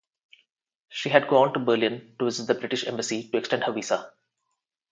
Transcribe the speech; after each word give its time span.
She 0.89 1.09
had 1.09 1.27
gone 1.27 1.53
to 1.53 1.59
Berlin 1.59 2.15
to 2.17 2.25
visit 2.25 2.47
the 2.47 2.55
British 2.55 2.87
embassy 2.87 3.29
to 3.29 3.37
extend 3.37 3.65
her 3.65 3.71
visa. 3.71 4.11